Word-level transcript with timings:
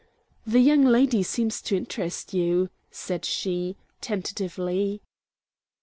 "The 0.47 0.59
young 0.61 0.83
lady 0.83 1.21
seems 1.21 1.61
to 1.61 1.77
interest 1.77 2.33
you," 2.33 2.71
said 2.89 3.23
she, 3.23 3.77
tentatively. 4.01 5.03